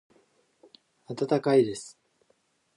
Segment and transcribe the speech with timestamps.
[1.11, 1.99] 温かいです。